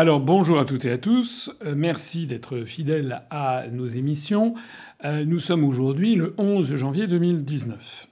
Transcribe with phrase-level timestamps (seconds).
[0.00, 4.54] Alors bonjour à toutes et à tous, euh, merci d'être fidèles à nos émissions.
[5.04, 8.06] Euh, nous sommes aujourd'hui le 11 janvier 2019.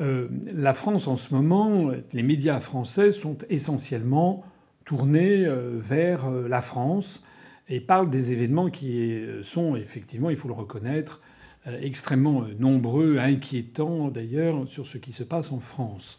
[0.00, 4.42] Euh, la France en ce moment, les médias français sont essentiellement
[4.84, 5.46] tournés
[5.76, 7.22] vers la France
[7.68, 11.20] et parlent des événements qui sont effectivement, il faut le reconnaître,
[11.66, 16.18] extrêmement nombreux, inquiétants d'ailleurs, sur ce qui se passe en France.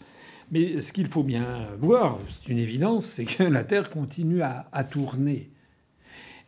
[0.52, 4.68] Mais ce qu'il faut bien voir, c'est une évidence, c'est que la Terre continue à,
[4.74, 5.50] à, tourner.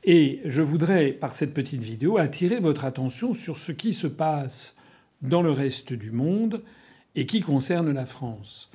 [0.03, 4.77] Et je voudrais, par cette petite vidéo, attirer votre attention sur ce qui se passe
[5.21, 6.61] dans le reste du monde
[7.15, 8.69] et qui concerne la France.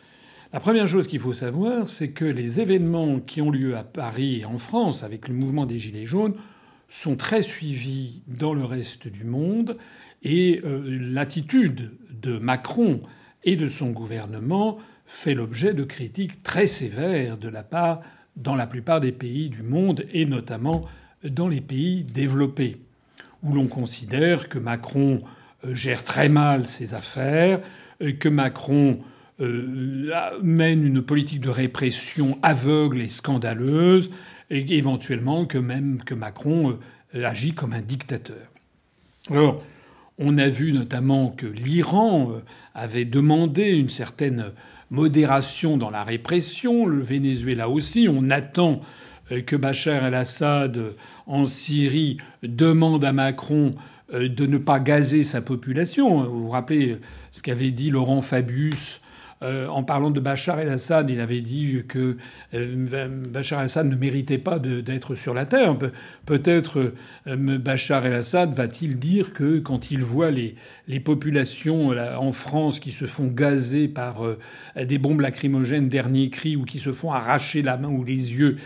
[0.53, 4.41] La première chose qu'il faut savoir, c'est que les événements qui ont lieu à Paris
[4.41, 6.37] et en France avec le mouvement des Gilets jaunes
[6.89, 9.77] sont très suivis dans le reste du monde
[10.23, 13.01] et euh, l'attitude de Macron
[13.45, 18.03] et de son gouvernement fait l'objet de critiques très sévères de la part
[18.37, 20.87] dans la plupart des pays du monde et notamment
[21.25, 22.77] dans les pays développés,
[23.43, 25.23] où l'on considère que Macron
[25.65, 27.61] euh, gère très mal ses affaires,
[28.03, 28.99] euh, que Macron
[30.43, 34.11] mène une politique de répression aveugle et scandaleuse,
[34.51, 36.77] et éventuellement que même que Macron
[37.15, 38.51] agit comme un dictateur.
[39.31, 39.63] Alors,
[40.19, 42.41] on a vu notamment que l'Iran euh,
[42.75, 44.47] avait demandé une certaine
[44.91, 48.09] modération dans la répression, le Venezuela aussi.
[48.11, 48.81] On attend
[49.31, 50.91] euh, que Bachar el-Assad euh,
[51.27, 53.75] en Syrie demande à Macron
[54.11, 56.25] de ne pas gazer sa population.
[56.25, 56.97] Vous vous rappelez
[57.31, 59.03] ce qu'avait dit Laurent Fabius
[59.43, 62.17] euh, en parlant de Bachar el-Assad, il avait dit que
[62.55, 65.77] euh, Bachar el-Assad ne méritait pas d'être sur la terre.
[66.27, 66.93] Peut-être
[67.27, 70.57] euh, Bachar el-Assad va-t-il dire que quand il voit les,
[70.89, 74.23] les populations en France qui se font gazer par
[74.77, 78.57] des bombes lacrymogènes dernier cri ou qui se font arracher la main ou les yeux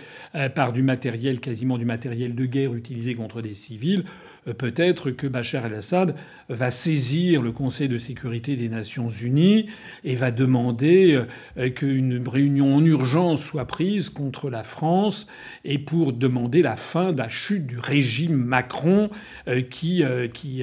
[0.55, 4.05] par du matériel, quasiment du matériel de guerre utilisé contre des civils,
[4.51, 6.17] peut-être que Bachar el-Assad
[6.49, 9.67] va saisir le Conseil de sécurité des Nations Unies
[10.05, 11.23] et va demander
[11.57, 15.27] euh, qu'une réunion en urgence soit prise contre la France
[15.65, 19.11] et pour demander la fin de la chute du régime Macron
[19.47, 20.63] euh, qui, euh, qui,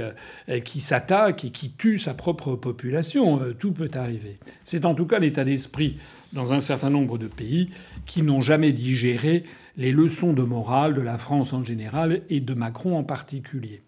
[0.66, 3.39] qui s'attaque et qui tue sa propre population.
[3.59, 4.38] Tout peut arriver.
[4.66, 5.97] C'est en tout cas l'état d'esprit
[6.34, 7.69] dans un certain nombre de pays
[8.06, 9.44] qui n'ont jamais digéré
[9.79, 13.81] les leçons de morale de la France en général et de Macron en particulier.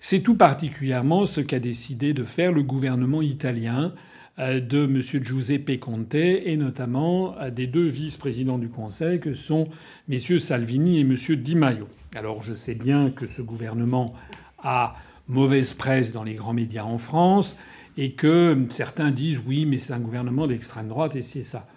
[0.00, 3.94] C'est tout particulièrement ce qu'a décidé de faire le gouvernement italien
[4.40, 5.00] euh, de M.
[5.00, 9.68] Giuseppe Conte et notamment euh, des deux vice-présidents du Conseil que sont
[10.10, 10.18] M.
[10.40, 11.14] Salvini et M.
[11.36, 11.86] Di Maio.
[12.16, 14.12] Alors je sais bien que ce gouvernement
[14.58, 14.96] a
[15.28, 17.56] mauvaise presse dans les grands médias en France
[17.96, 21.68] et que certains disent oui mais c'est un gouvernement d'extrême droite et c'est ça.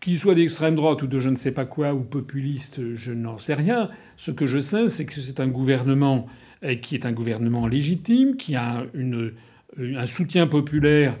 [0.00, 3.38] Qu'il soit d'extrême droite ou de je ne sais pas quoi ou populiste, je n'en
[3.38, 3.90] sais rien.
[4.16, 6.26] Ce que je sais, c'est que c'est un gouvernement
[6.64, 9.32] euh, qui est un gouvernement légitime, qui a une,
[9.78, 11.16] un soutien populaire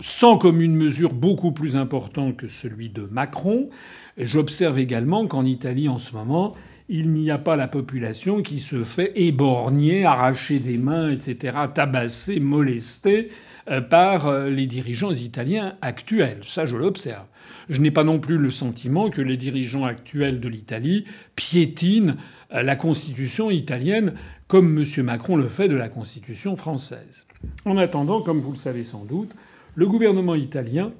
[0.00, 3.70] sans commune mesure beaucoup plus important que celui de Macron.
[4.18, 6.54] J'observe également qu'en Italie en ce moment,
[6.88, 12.40] il n'y a pas la population qui se fait éborgner, arracher des mains, etc., tabasser,
[12.40, 16.40] molester euh, par euh, les dirigeants italiens actuels.
[16.42, 17.24] Ça, je l'observe.
[17.68, 21.04] Je n'ai pas non plus le sentiment que les dirigeants actuels de l'Italie
[21.34, 22.16] piétinent
[22.52, 24.14] euh, la constitution italienne
[24.48, 25.04] comme M.
[25.04, 27.26] Macron le fait de la constitution française.
[27.64, 29.34] En attendant, comme vous le savez sans doute,
[29.74, 30.92] le gouvernement italien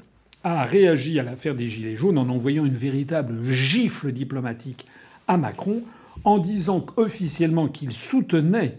[0.42, 4.86] a réagi à l'affaire des Gilets jaunes en envoyant une véritable gifle diplomatique
[5.26, 5.82] à Macron
[6.24, 8.78] en disant officiellement qu'il soutenait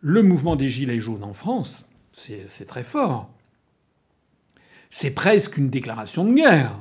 [0.00, 1.88] le mouvement des Gilets jaunes en France.
[2.16, 3.30] C'est très fort.
[4.90, 6.76] C'est presque une déclaration de guerre.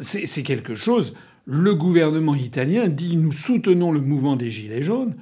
[0.00, 1.14] C'est quelque chose.
[1.46, 5.16] Le gouvernement italien dit nous soutenons le mouvement des Gilets jaunes.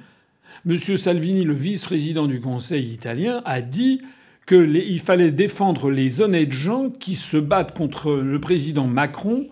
[0.65, 4.01] Monsieur Salvini, le vice-président du Conseil italien, a dit
[4.45, 9.47] qu'il fallait défendre les honnêtes gens qui se battent contre le président Macron,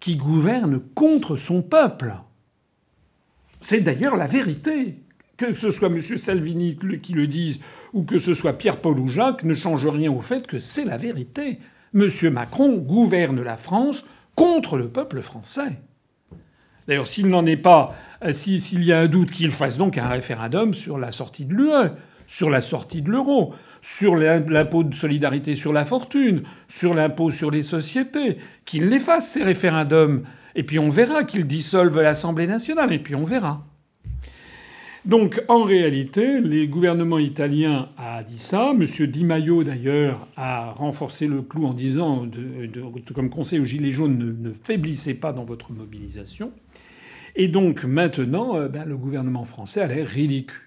[0.00, 2.14] qui gouverne contre son peuple.
[3.60, 4.96] C'est d'ailleurs la vérité.
[5.36, 6.00] Que ce soit M.
[6.00, 7.60] Salvini qui le dise
[7.92, 10.96] ou que ce soit Pierre-Paul ou Jacques ne change rien au fait que c'est la
[10.96, 11.58] vérité.
[11.94, 12.08] M.
[12.32, 15.80] Macron gouverne la France contre le peuple français.
[16.86, 17.94] D'ailleurs, s'il n'en est pas,
[18.24, 21.54] euh, s'il y a un doute, qu'il fasse donc un référendum sur la sortie de
[21.54, 21.90] l'UE,
[22.26, 27.50] sur la sortie de l'euro, sur l'impôt de solidarité sur la fortune, sur l'impôt sur
[27.50, 30.24] les sociétés, qu'il les fasse ces référendums.
[30.54, 33.67] Et puis on verra qu'il dissolve l'Assemblée nationale, et puis on verra.
[35.04, 38.74] Donc en réalité, les gouvernements italiens a dit ça.
[38.76, 42.26] Monsieur Di Maio d'ailleurs a renforcé le clou en disant,
[43.14, 46.52] comme conseil aux Gilets jaunes, ne, faiblissez pas dans votre mobilisation.
[47.36, 50.62] Et donc maintenant, euh, ben, le gouvernement français a l'air ridicule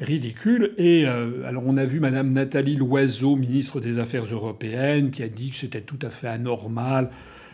[0.00, 0.74] ridicule.
[0.78, 5.28] Et euh, alors on a vu Madame Nathalie Loiseau, ministre des Affaires européennes, qui a
[5.28, 7.10] dit que c'était tout à fait anormal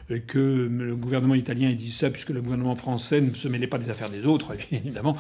[0.09, 3.79] que le gouvernement italien ait dit ça puisque le gouvernement français ne se mêlait pas
[3.79, 4.53] des affaires des autres.
[4.73, 5.17] Évidemment,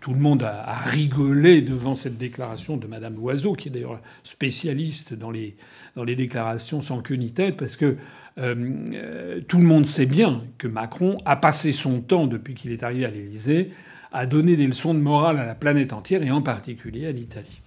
[0.00, 5.14] tout le monde a, rigolé devant cette déclaration de Madame Loiseau, qui est d'ailleurs spécialiste
[5.14, 5.56] dans les,
[5.96, 7.96] dans les déclarations sans queue ni tête, parce que
[8.38, 8.54] euh,
[8.94, 12.84] euh, tout le monde sait bien que Macron a passé son temps, depuis qu'il est
[12.84, 13.72] arrivé à l'Élysée,
[14.12, 17.60] à donner des leçons de morale à la planète entière et en particulier à l'Italie.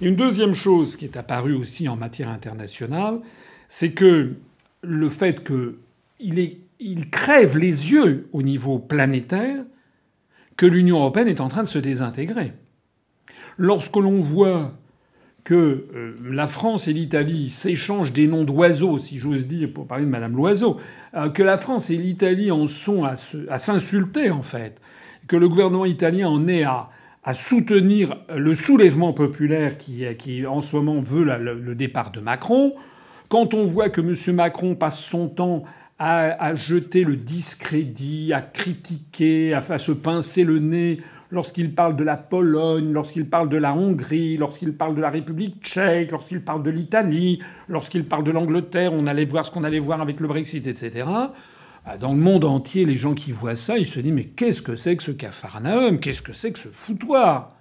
[0.00, 3.20] Une deuxième chose qui est apparue aussi en matière internationale,
[3.68, 4.34] c'est que
[4.82, 9.64] le fait qu'il il crève les yeux au niveau planétaire
[10.56, 12.52] que l'Union européenne est en train de se désintégrer.
[13.56, 14.72] Lorsque l'on voit
[15.44, 15.54] que
[15.94, 20.10] euh, la France et l'Italie s'échangent des noms d'oiseaux, si j'ose dire, pour parler de
[20.10, 20.78] Madame Loiseau,
[21.14, 24.80] euh, que la France et l'Italie en sont à, s'insulter en fait,
[25.28, 26.90] que le gouvernement italien en est à,
[27.32, 32.74] soutenir le soulèvement populaire qui en ce moment veut le départ de Macron,
[33.30, 34.34] quand on voit que M.
[34.34, 35.62] Macron passe son temps
[36.00, 40.98] à, jeter le discrédit, à critiquer, à, se pincer le nez
[41.30, 45.62] lorsqu'il parle de la Pologne, lorsqu'il parle de la Hongrie, lorsqu'il parle de la République
[45.62, 49.78] tchèque, lorsqu'il parle de l'Italie, lorsqu'il parle de l'Angleterre, on allait voir ce qu'on allait
[49.78, 51.06] voir avec le Brexit, etc.
[51.06, 54.62] Bah, dans le monde entier, les gens qui voient ça, ils se disent mais qu'est-ce
[54.62, 56.00] que c'est que ce cafarnaum?
[56.00, 57.54] Qu'est-ce que c'est que ce foutoir?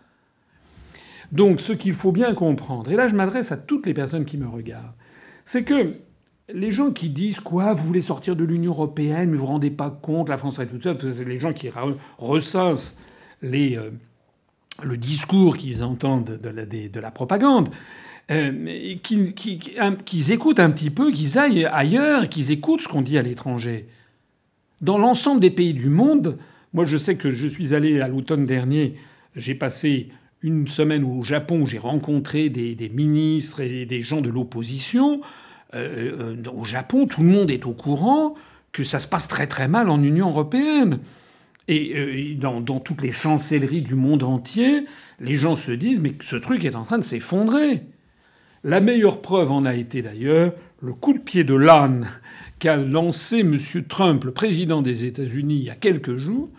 [1.31, 4.38] Donc ce qu'il faut bien comprendre, et là je m'adresse à toutes les personnes qui
[4.38, 4.94] me regardent,
[5.50, 5.94] c'est que
[6.54, 9.72] les gens qui disent quoi, vous voulez sortir de l'Union européenne, mais vous vous rendez
[9.72, 11.72] pas compte, la France est toute seule, c'est les gens qui
[12.19, 12.96] ressassent
[13.42, 13.90] les, euh,
[14.84, 17.69] le discours qu'ils entendent de la, de la propagande.
[18.30, 23.24] Euh, qu'ils écoutent un petit peu, qu'ils aillent ailleurs, qu'ils écoutent ce qu'on dit à
[23.24, 23.88] l'étranger.
[24.81, 26.38] Dans l'ensemble des pays du monde,
[26.74, 28.98] moi je sais que je suis allé à l'automne dernier,
[29.36, 30.10] j'ai passé
[30.41, 35.21] une semaine au Japon j'ai rencontré des, ministres et des gens de l'opposition.
[35.75, 38.36] Euh, euh, au Japon, tout le monde est au courant
[38.71, 41.00] que ça se passe très très mal en Union européenne.
[41.68, 44.86] Et euh, dans, dans, toutes les chancelleries du monde entier,
[45.19, 47.83] les gens se disent mais ce truc est en train de s'effondrer.
[48.63, 52.07] La meilleure preuve en a été d'ailleurs le coup de pied de l'âne
[52.59, 53.57] qu'a lancé M.
[53.88, 56.50] Trump, le président des États-Unis, il y a quelques jours,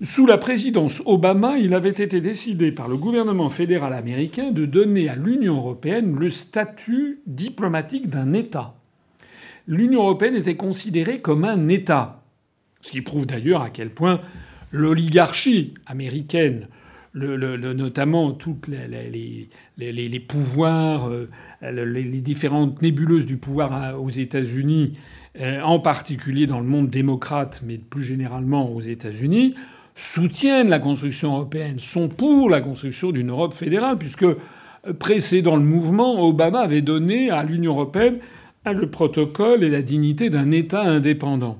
[0.00, 5.08] sous la présidence Obama, il avait été décidé par le gouvernement fédéral américain de donner
[5.08, 8.76] à l'Union européenne le statut diplomatique d'un État.
[9.66, 12.22] L'Union européenne était considérée comme un État,
[12.80, 14.20] ce qui prouve d'ailleurs à quel point
[14.70, 16.68] l'oligarchie américaine,
[17.14, 21.28] notamment toutes les, pouvoirs, euh,
[21.60, 24.96] les, différentes nébuleuses du pouvoir aux États-Unis,
[25.40, 29.54] euh, en particulier dans le monde démocrate, mais plus généralement aux États-Unis,
[29.98, 34.36] soutiennent la construction européenne, sont pour la construction d'une Europe fédérale, puisque euh,
[34.98, 38.18] précédant le mouvement, Obama avait donné à l'Union européenne
[38.64, 41.56] le protocole et la dignité d'un État indépendant.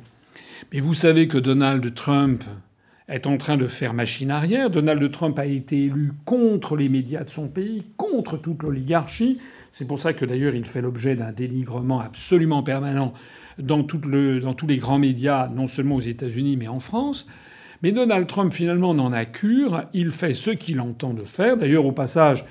[0.73, 2.45] Mais vous savez que Donald Trump
[3.09, 4.69] est en train de faire machine arrière.
[4.69, 9.39] Donald Trump a été élu contre les médias de son pays, contre toute l'oligarchie.
[9.73, 13.15] C'est pour ça que d'ailleurs il fait l'objet d'un dénigrement absolument permanent
[13.59, 14.03] dans tous
[14.69, 17.27] les grands médias, non seulement aux États-Unis mais en France.
[17.83, 19.85] Mais Donald Trump, finalement, n'en a cure.
[19.93, 21.57] Il fait ce qu'il entend de faire.
[21.57, 22.45] D'ailleurs, au passage,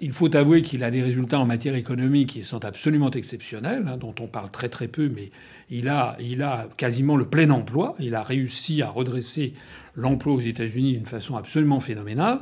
[0.00, 3.96] il faut avouer qu'il a des résultats en matière économique qui sont absolument exceptionnels, hein,
[3.96, 5.30] dont on parle très très peu, mais
[5.70, 7.94] il a, il a quasiment le plein emploi.
[8.00, 9.54] Il a réussi à redresser
[9.96, 12.40] l'emploi aux États-Unis d'une façon absolument phénoménale.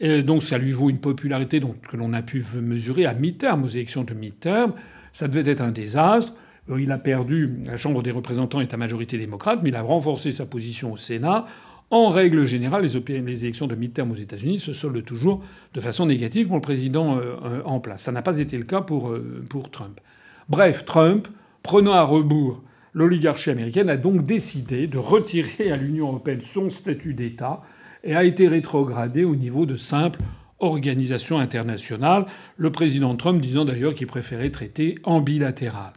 [0.00, 3.64] Et donc ça lui vaut une popularité donc, que l'on a pu mesurer à mi-terme,
[3.64, 4.74] aux élections de mi-terme.
[5.12, 6.34] Ça devait être un désastre.
[6.70, 9.82] Euh, il a perdu la Chambre des représentants est à majorité démocrate, mais il a
[9.82, 11.46] renforcé sa position au Sénat.
[11.90, 15.42] En règle générale, les, élections de mi-terme aux États-Unis se soldent toujours
[15.74, 18.02] de façon négative pour le président euh, euh, en place.
[18.02, 19.14] Ça n'a pas été le cas pour,
[19.50, 20.00] pour Trump.
[20.48, 21.28] Bref, Trump,
[21.62, 22.62] prenant à rebours
[22.94, 27.60] l'oligarchie américaine, a donc décidé de retirer à l'Union européenne son statut d'État
[28.04, 30.20] et a été rétrogradé au niveau de simple
[30.58, 32.26] organisation internationale,
[32.56, 35.92] le président Trump disant d'ailleurs qu'il préférait traiter en bilatéral.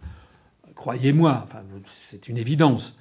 [0.75, 1.45] Croyez-moi,
[1.83, 2.99] c'est une évidence.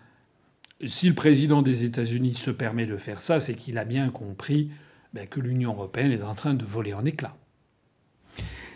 [0.87, 4.71] Si le président des États-Unis se permet de faire ça, c'est qu'il a bien compris
[5.13, 7.37] ben, que l'Union européenne est en train de voler en éclats.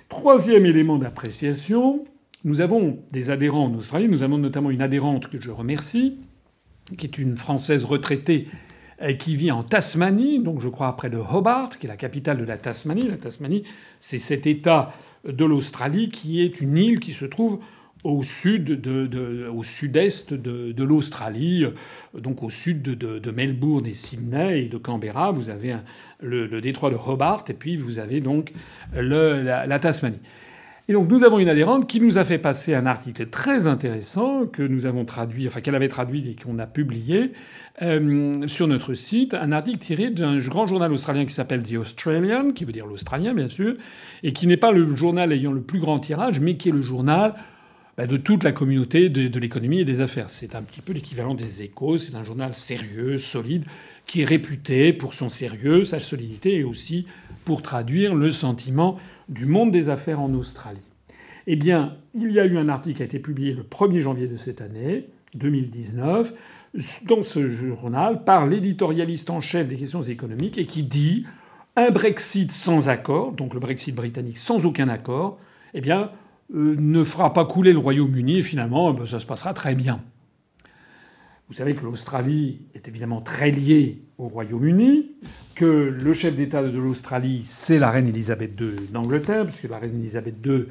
[0.09, 2.05] Troisième élément d'appréciation,
[2.45, 4.09] nous avons des adhérents en Australie.
[4.09, 6.19] Nous avons notamment une adhérente que je remercie,
[6.97, 8.49] qui est une Française retraitée
[9.19, 12.45] qui vit en Tasmanie, donc je crois près de Hobart, qui est la capitale de
[12.45, 13.07] la Tasmanie.
[13.09, 13.65] La Tasmanie,
[14.01, 14.93] c'est cet État
[15.25, 17.61] de l'Australie qui est une île qui se trouve
[18.05, 21.65] au sud de, au sud-est de, l'Australie,
[22.17, 25.33] donc au sud de, Melbourne et Sydney et de Canberra.
[25.33, 25.77] Vous avez
[26.21, 28.53] le, détroit de Hobart et puis vous avez donc
[28.95, 30.21] la, Tasmanie.
[30.91, 34.47] Et donc nous avons une adhérente qui nous a fait passer un article très intéressant
[34.47, 37.33] que nous avons traduit, enfin qu'elle avait traduit et qu'on a publié
[37.83, 42.53] euh, sur notre site, un article tiré d'un grand journal australien qui s'appelle The Australian,
[42.53, 43.75] qui veut dire l'Australien bien sûr,
[44.23, 46.81] et qui n'est pas le journal ayant le plus grand tirage, mais qui est le
[46.81, 47.35] journal
[48.07, 50.31] de toute la communauté de, l'économie et des affaires.
[50.31, 51.99] C'est un petit peu l'équivalent des échos.
[51.99, 53.65] C'est un journal sérieux, solide,
[54.07, 57.07] qui est réputé pour son sérieux, sa solidité et aussi
[57.45, 60.81] pour traduire le sentiment du monde des affaires en Australie.
[61.47, 64.29] Eh bien, il y a eu un article qui a été publié le 1er janvier
[64.29, 66.35] de cette année, 2019,
[67.07, 71.25] dans ce journal par l'éditorialiste en chef des questions économiques et qui dit
[71.75, 75.39] un Brexit sans accord, donc le Brexit britannique sans aucun accord,
[75.75, 76.11] eh bien,
[76.51, 80.03] ne fera pas couler le Royaume-Uni et finalement ben, ça se passera très bien.
[81.49, 85.13] Vous savez que l'Australie est évidemment très liée au Royaume-Uni,
[85.55, 89.99] que le chef d'État de l'Australie, c'est la reine Elisabeth II d'Angleterre, puisque la reine
[89.99, 90.67] Elisabeth II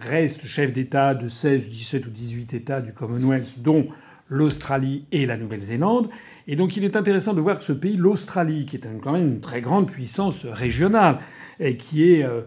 [0.00, 3.88] reste chef d'État de 16, 17 ou 18 États du Commonwealth, dont
[4.28, 6.08] l'Australie et la Nouvelle-Zélande.
[6.46, 9.34] Et donc il est intéressant de voir que ce pays, l'Australie, qui est quand même
[9.34, 11.18] une très grande puissance régionale,
[11.60, 12.40] et qui est euh,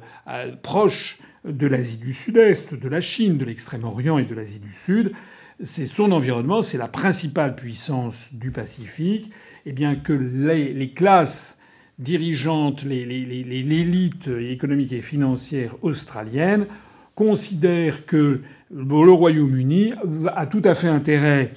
[0.64, 5.12] proche de l'Asie du Sud-Est, de la Chine, de l'Extrême-Orient et de l'Asie du Sud,
[5.62, 9.32] c'est son environnement, c'est la principale puissance du Pacifique,
[9.66, 11.60] et bien que les, classes
[11.98, 16.66] dirigeantes, l'élite économique et financière australienne
[17.16, 18.42] considèrent que
[18.74, 19.94] le Royaume-Uni
[20.36, 21.54] a tout à fait intérêt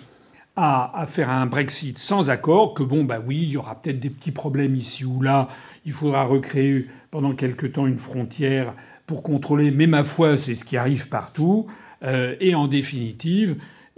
[0.60, 4.10] à, faire un Brexit sans accord, que bon, bah oui, il y aura peut-être des
[4.10, 5.48] petits problèmes ici ou là,
[5.88, 8.74] il faudra recréer pendant quelque temps une frontière
[9.06, 11.66] pour contrôler, mais ma foi, c'est ce qui arrive partout.
[12.02, 13.56] Euh, et en définitive,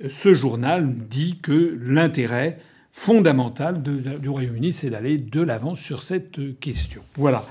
[0.09, 2.61] ce journal dit que l'intérêt
[2.93, 7.03] fondamental du Royaume-Uni, c'est d'aller de l'avant sur cette question.
[7.17, 7.45] Voilà.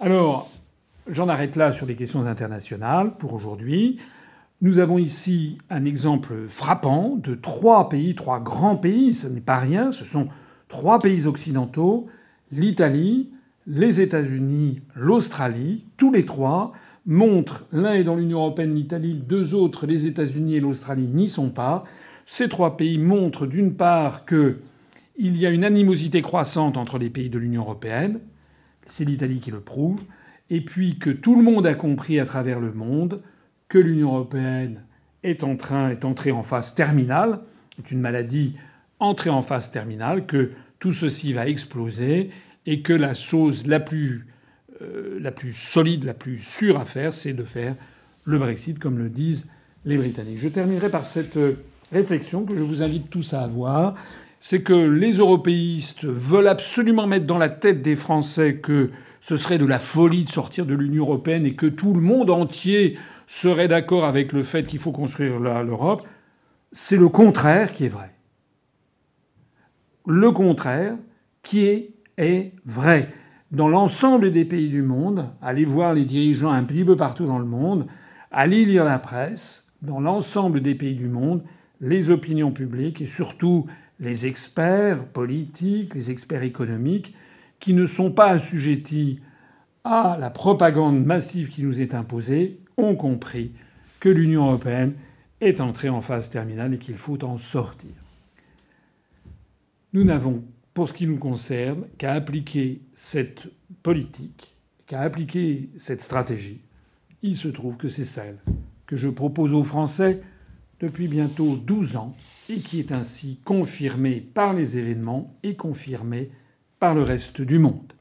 [0.00, 0.50] Alors,
[1.08, 4.00] j'en arrête là sur les questions internationales pour aujourd'hui.
[4.62, 9.58] Nous avons ici un exemple frappant de trois pays, trois grands pays, ce n'est pas
[9.58, 10.26] rien, ce sont
[10.66, 12.08] trois pays occidentaux,
[12.50, 13.30] l'Italie,
[13.66, 16.72] les États-Unis, l'Australie, tous les trois
[17.04, 21.50] montrent, l'un est dans l'Union européenne, l'Italie, deux autres, les États-Unis et l'Australie, n'y sont
[21.50, 21.84] pas.
[22.26, 24.56] Ces trois pays montrent d'une part qu'il
[25.18, 28.20] y a une animosité croissante entre les pays de l'Union européenne,
[28.86, 30.00] c'est l'Italie qui le prouve,
[30.50, 33.22] et puis que tout le monde a compris à travers le monde
[33.68, 34.82] que l'Union européenne
[35.24, 37.40] est en train, est entrée en phase terminale,
[37.78, 38.54] est une maladie
[39.00, 42.30] entrée en phase terminale, que tout ceci va exploser
[42.66, 44.26] et que la chose la plus
[44.82, 47.74] euh, la plus solide, la plus sûre à faire, c'est de faire
[48.24, 49.46] le Brexit, comme le disent
[49.86, 50.38] les Britanniques.
[50.38, 51.54] Je terminerai par cette euh,
[51.92, 53.94] réflexion que je vous invite tous à avoir.
[54.40, 59.58] C'est que les européistes veulent absolument mettre dans la tête des Français que ce serait
[59.58, 63.68] de la folie de sortir de l'Union européenne et que tout le monde entier serait
[63.68, 66.06] d'accord avec le fait qu'il faut construire l'Europe.
[66.70, 68.12] C'est le contraire qui est vrai.
[70.06, 70.96] Le contraire
[71.42, 73.10] qui est, est vrai
[73.52, 77.38] dans l'ensemble des pays du monde, allez voir les dirigeants un petit peu partout dans
[77.38, 77.86] le monde,
[78.30, 81.42] allez lire la presse, dans l'ensemble des pays du monde,
[81.80, 83.66] les opinions publiques et surtout
[84.00, 87.14] les experts politiques, les experts économiques,
[87.60, 89.20] qui ne sont pas assujettis
[89.84, 93.52] à la propagande massive qui nous est imposée, ont compris
[94.00, 94.94] que l'Union européenne
[95.40, 97.90] est entrée en phase terminale et qu'il faut en sortir.
[99.92, 100.42] Nous n'avons
[100.76, 103.48] pour ce qui nous concerne, qu'à appliquer cette
[103.82, 106.60] politique, qu'à appliquer cette stratégie.
[107.22, 108.36] Il se trouve que c'est celle
[108.84, 110.20] que je propose aux Français
[110.78, 112.14] depuis bientôt 12 ans
[112.50, 116.30] et qui est ainsi confirmée par les événements et confirmée
[116.78, 117.94] par le reste du monde.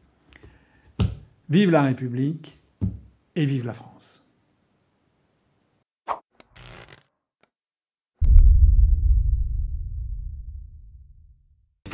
[1.48, 2.60] Vive la République
[3.38, 4.15] et vive la France.